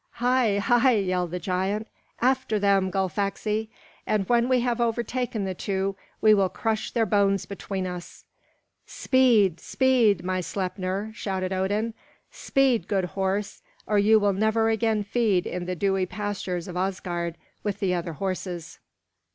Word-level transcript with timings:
"Hi, 0.13 0.57
hi!" 0.57 0.93
yelled 0.95 1.29
the 1.29 1.37
giant. 1.37 1.85
"After 2.23 2.57
them, 2.57 2.89
Gullfaxi! 2.89 3.69
And 4.07 4.27
when 4.27 4.49
we 4.49 4.61
have 4.61 4.81
overtaken 4.81 5.45
the 5.45 5.53
two, 5.53 5.95
we 6.21 6.33
will 6.33 6.49
crush 6.49 6.89
their 6.89 7.05
bones 7.05 7.45
between 7.45 7.85
us!" 7.85 8.25
"Speed, 8.87 9.59
speed, 9.59 10.23
my 10.23 10.39
Sleipnir!" 10.41 11.11
shouted 11.13 11.53
Odin. 11.53 11.93
"Speed, 12.31 12.87
good 12.87 13.05
horse, 13.13 13.61
or 13.85 13.99
you 13.99 14.19
will 14.19 14.33
never 14.33 14.69
again 14.71 15.03
feed 15.03 15.45
in 15.45 15.65
the 15.67 15.75
dewy 15.75 16.07
pastures 16.07 16.67
of 16.67 16.75
Asgard 16.75 17.35
with 17.61 17.79
the 17.79 17.93
other 17.93 18.13
horses. 18.13 18.79